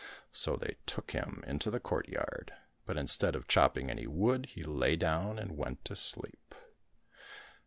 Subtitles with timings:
[0.31, 2.53] So they took him into the courtyard,
[2.87, 6.55] but instead of chopping any wood he lay down and went to sleep.